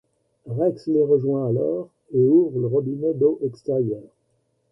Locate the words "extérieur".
3.43-4.01